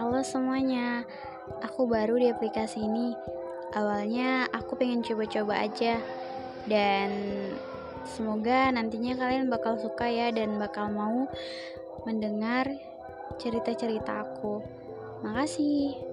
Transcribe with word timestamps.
Halo 0.00 0.24
semuanya, 0.24 1.04
aku 1.60 1.84
baru 1.84 2.16
di 2.16 2.32
aplikasi 2.32 2.80
ini. 2.80 3.12
Awalnya 3.76 4.48
aku 4.48 4.80
pengen 4.80 5.04
coba-coba 5.04 5.60
aja, 5.60 6.00
dan 6.64 7.12
semoga 8.08 8.72
nantinya 8.72 9.12
kalian 9.20 9.52
bakal 9.52 9.76
suka 9.76 10.08
ya, 10.08 10.32
dan 10.32 10.56
bakal 10.56 10.88
mau 10.88 11.28
mendengar 12.08 12.64
cerita-cerita 13.36 14.24
aku. 14.24 14.64
Makasih. 15.20 16.09